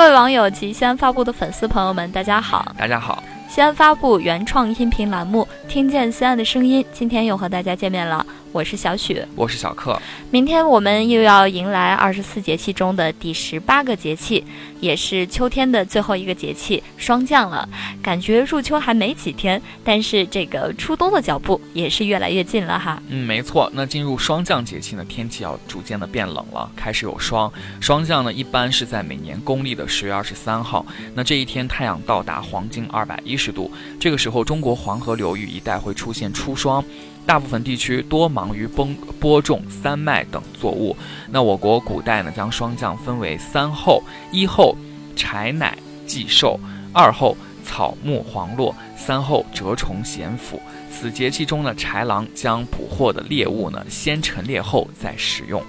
[0.00, 2.72] 各位网友及西安发布的粉丝朋友们，大家好！
[2.78, 3.22] 大家好！
[3.50, 8.24] 西安发布原创音频栏目《听见西安的声音》，今天又和大家见面了。
[8.52, 10.00] 我是小雪，我是小克。
[10.30, 14.44] 明天我们又要迎来二十四节气中的第十八个节气，
[14.80, 17.68] 也是秋天的最后一个节气——霜降了。
[18.02, 23.00] 感觉入秋还没几天，但是这个初冬的脚步也是越来越近了哈。
[23.08, 23.70] 嗯，没错。
[23.72, 27.52] 那进入霜降节气呢，天气要逐渐的变冷了，开始有霜。
[27.80, 30.84] 霜降呢，一般是在每年公历的十月二十三号。
[31.14, 33.70] 那这一天太阳到达黄金二百一十度，
[34.00, 36.84] 这个时候中国黄河流域一带会出现初霜。
[37.26, 38.88] 大部分地区多忙于播
[39.20, 40.96] 播种三麦等作物。
[41.30, 44.02] 那我国古代呢，将霜降分为三候：
[44.32, 44.74] 一候
[45.14, 46.58] 柴乃祭寿，
[46.92, 50.60] 二候草木黄落，三候蛰虫咸腐。
[50.90, 55.62] 此节气中的豺狼将捕获的猎物呢，先陈列后再食用。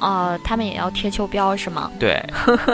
[0.00, 1.90] 哦，他们也要贴秋膘是吗？
[2.00, 2.20] 对，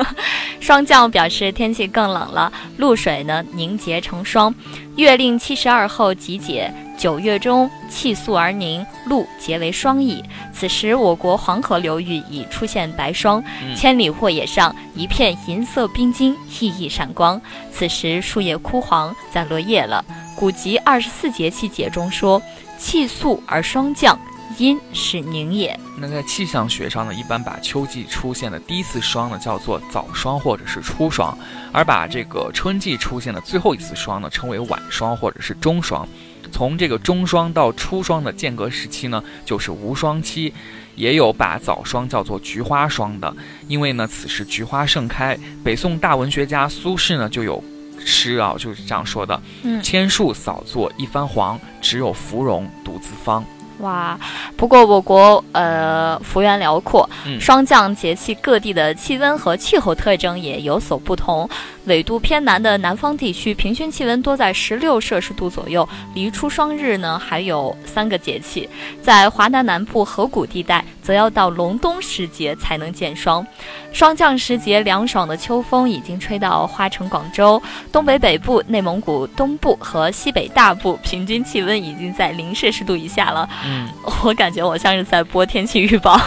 [0.60, 4.54] 霜降表示天气更冷了，露水呢凝结成霜。
[4.96, 6.72] 月令七十二候集解。
[6.98, 10.22] 九月中，气肃而凝，露结为霜矣。
[10.52, 13.42] 此时，我国黄河流域已出现白霜，
[13.76, 17.40] 千里沃野上一片银色冰晶，熠熠闪光。
[17.72, 20.04] 此时，树叶枯黄，在落叶了。
[20.36, 22.42] 古籍《二十四节气解》中说
[22.76, 24.18] ：“气肃而霜降，
[24.58, 31.36] 阴是凝也。”那在气象学上呢，一般把秋季出现的第一次霜呢叫做早霜或者是初霜，
[31.72, 36.06] 而把这个春季出现的最后一次霜呢称为晚霜或者是中霜。
[36.50, 40.52] 从这个中霜到初霜的间隔时期呢，就是无霜期，
[40.96, 43.34] 也有把早霜叫做菊花霜的，
[43.66, 45.38] 因为呢此时菊花盛开。
[45.62, 47.62] 北宋大文学家苏轼呢就有
[47.98, 49.40] 诗啊，就是这样说的：
[49.82, 53.44] 千树扫作一番黄，只有芙蓉独自芳。
[53.78, 54.18] 哇，
[54.56, 61.48] 不过我国呃幅员辽阔，霜降节气各地的气温和气候特征也有所不同。
[61.88, 68.68] 纬度偏南的南方地区，平均气温多在十六摄氏度左右，离出霜日呢还有三个节气。
[69.02, 73.44] 在华南南部河谷地带，则要到隆冬时节才能见霜。
[73.92, 77.60] 霜降时节，凉爽的秋风已经吹到花城、广州、
[77.90, 83.48] 东北北部、内蒙古东部和西北大部，平均气温已经在零摄氏度以下了。
[83.64, 83.88] 嗯，
[84.22, 86.20] 我感觉我像是在播天气预报。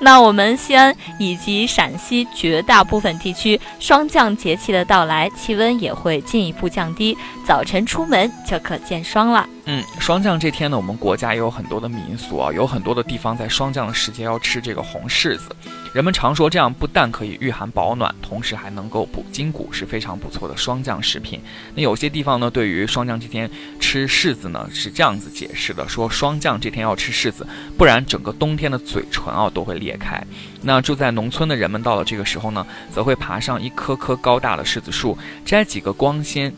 [0.00, 4.74] 那我们西安以及陕西绝大部分地区，霜降节气。
[4.74, 7.16] 的到来，气温也会进一步降低，
[7.46, 9.48] 早晨出门就可见霜了。
[9.66, 15.56] 嗯，霜降这天呢，我们国家也有很多的民俗啊，有很多的地方在霜降的时节要吃这个红柿子。
[15.94, 21.40] 人们常说这样不但可以御寒保暖，同时还能够补筋骨，是非常不错的霜降食品。
[21.74, 27.46] 那有些地方呢，对于霜降这天吃柿子呢，是这样子解释的：说霜降这天要吃柿子，
[27.78, 30.22] 不然整个冬天的嘴唇啊都会裂开。
[30.60, 36.54] 那住在农村的人们到了这个时候呢，则会爬上一棵棵高大的柿子树，摘几个光鲜。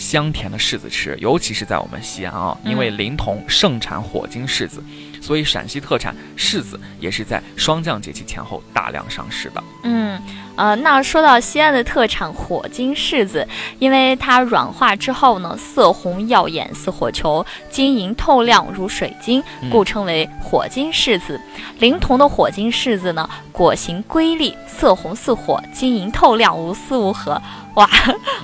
[0.00, 4.82] 香甜的柿子吃，尤其是在我们西安啊，因为临潼盛产火晶柿子，
[5.20, 9.62] 所以陕西特产柿子也是在霜降节气前后大量上市的。
[9.82, 10.20] 嗯，
[10.56, 13.46] 呃，那说到西安的特产火晶柿子，
[13.78, 21.40] 因为它软化之后呢，色红耀眼似火球，晶莹透亮如水晶，故称为火晶柿子。
[21.78, 27.40] 临潼的火晶柿子呢，果形瑰丽，色红似火，晶莹透亮，无丝无核。
[27.74, 27.88] 哇，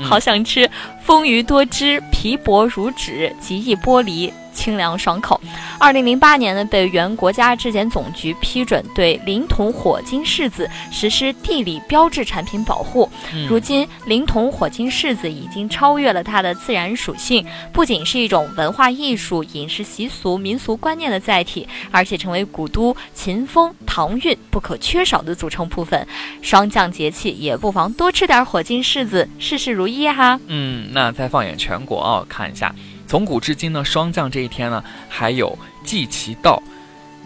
[0.02, 0.70] 好想吃！
[1.02, 4.32] 丰腴多汁，皮薄如纸，极易剥离。
[4.56, 5.38] 清凉爽口。
[5.78, 13.08] 二零零八年呢，被原国家质检总局批准对临潼火晶柿子实施地理标志产品保护。
[13.46, 26.06] 如今，临潼火晶柿子已经超越了它的自然属性，不仅是一种文化艺术、饮食习俗、民俗观念的载体，而且成为古都秦风唐韵不可缺少的组成部分。
[26.40, 30.40] 霜降节气也不妨多吃点火晶柿子，事事如意哈。
[30.46, 32.74] 嗯，那再放眼全国啊，看一下。
[33.06, 36.62] 从古至今呢，霜降这一天呢，还有祭旗、道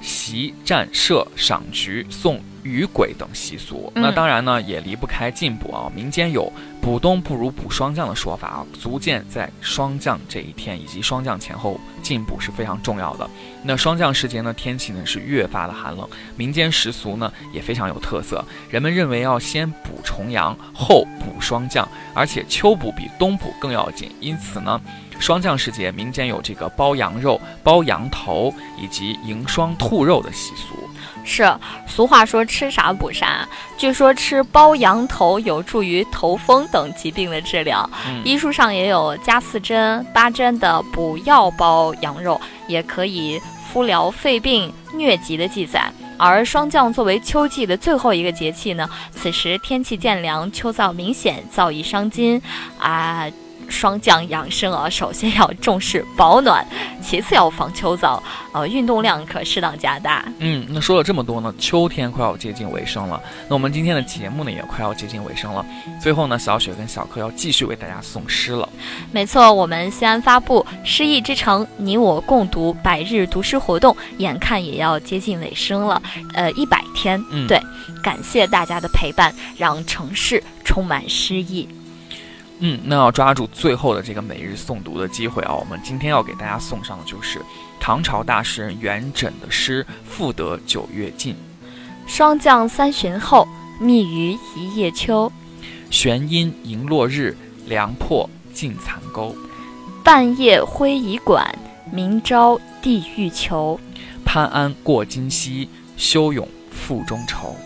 [0.02, 3.92] 席战射、赏菊、送雨鬼等习俗。
[3.94, 5.90] 那当然呢，也离不开进补啊。
[5.94, 13.28] 民间有补冬不如补霜降的说法啊，足见在霜降这一天以及霜降前后进补是非常重要的。
[13.62, 18.44] 那霜降时节呢，天气呢是越发的寒冷，民间习俗呢也非常有特色。
[18.68, 24.10] 人们认为要先补重阳，后补霜降，而且秋补比冬补更要紧。
[24.20, 24.80] 因此呢。
[25.18, 30.74] 霜降时节，民间有这个包羊肉、包羊头以及迎霜兔肉的习俗。
[31.24, 31.50] 是，
[31.86, 33.46] 俗话说吃啥补啥。
[33.76, 37.88] 据说吃包羊头有助于头风等疾病的治疗。
[38.24, 43.40] 医书上也有加四针、八针的补药包羊肉，也可以
[43.70, 45.90] 敷疗肺病、疟疾的记载。
[46.18, 52.40] 而霜降作为秋季的最后一个节气呢，此时天气渐凉，秋燥明显，燥易伤筋
[52.78, 53.26] 啊。
[53.70, 56.66] 霜降养生啊，首先要重视保暖，
[57.02, 58.20] 其次要防秋燥，
[58.52, 60.24] 呃，运动量可适当加大。
[60.38, 65.64] 嗯，那说了这么多呢，秋天快要接近尾声了，那我们今天的节目呢也快要接近尾声了。
[66.02, 68.68] 最后呢，小雪跟小柯要继续为大家送诗了。
[69.12, 76.02] 没错，我们西安发布诗意之城，你我共读百日读诗活动，眼看也要接近尾声了，
[76.34, 77.22] 呃，一百天。
[77.30, 77.60] 嗯，对，
[78.02, 81.68] 感谢大家的陪伴，让城市充满诗意。
[82.60, 85.54] 嗯，那要抓住最后的这个每日诵读的机会啊！
[85.54, 87.40] 我们今天要给大家送上的就是
[87.80, 91.34] 唐朝大诗人元稹的诗《赋得九月尽》：
[92.06, 93.48] 霜降三旬后，
[93.80, 95.32] 密于一叶秋。
[95.90, 97.34] 玄阴迎落日，
[97.66, 99.34] 凉破尽残钩。
[100.04, 101.58] 半夜挥遗馆，
[101.90, 103.80] 明朝地欲求。
[104.22, 107.56] 潘安过今夕，休咏赋中愁。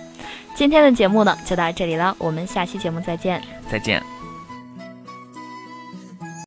[0.55, 3.43] 今天的节目呢，就到这里了，我们下期节目再见。
[3.69, 4.00] 再见。